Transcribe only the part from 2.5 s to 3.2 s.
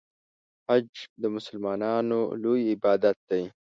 عبادت